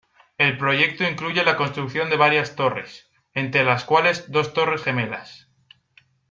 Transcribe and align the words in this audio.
El 0.39 0.57
proyecto 0.57 1.03
incluye 1.07 1.45
la 1.45 1.55
construcción 1.55 2.09
de 2.09 2.17
varias 2.17 2.55
torres, 2.55 3.07
entre 3.35 3.63
las 3.63 3.83
cuales 3.85 4.31
dos 4.31 4.51
torres 4.51 4.81
gemelas. 4.81 5.47